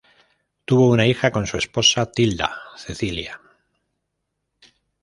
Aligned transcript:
Tuvo 0.65 0.89
una 0.89 1.05
hija 1.05 1.29
con 1.29 1.45
su 1.45 1.57
esposa 1.57 2.11
Tilda, 2.11 2.59
Cecilia. 2.75 3.39